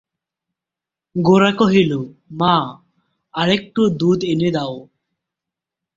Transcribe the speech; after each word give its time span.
গোরা 1.15 1.51
কহিল, 1.51 1.91
মা, 2.31 2.55
আর-একটু 3.33 3.81
দুধ 3.89 4.19
এনে 4.23 4.49
দাও। 4.51 4.75